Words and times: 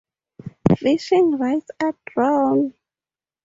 Fishing 0.79 1.37
rights 1.37 1.69
are 1.79 1.93
drawn. 2.07 2.73